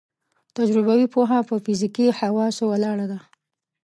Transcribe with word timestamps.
تجربوي 0.57 1.05
پوهه 1.13 1.39
په 1.49 1.55
فزیکي 1.63 2.07
حواسو 2.19 2.63
ولاړه 2.67 3.05
ده. 3.11 3.19